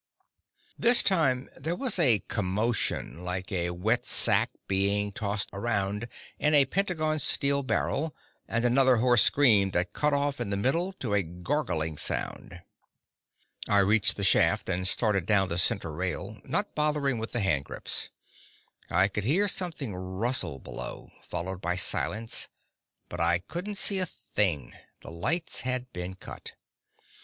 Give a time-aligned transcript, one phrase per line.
[0.79, 6.07] This time, there was a commotion, like a wet sack being tossed around
[6.39, 8.15] in a pentagonal steel barrel,
[8.47, 12.63] and another hoarse scream that cut off in the middle to a gargling sound.
[13.69, 17.65] I reached the shaft and started down the center rail, not bothering with the hand
[17.65, 18.09] grips.
[18.89, 22.49] I could hear something rustle below, followed by silence,
[23.07, 26.53] but I couldn't see a thing; the lights had been cut.